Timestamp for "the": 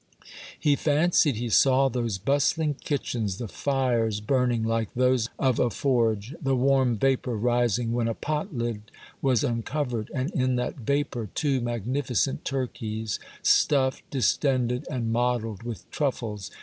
3.37-3.47, 6.41-6.55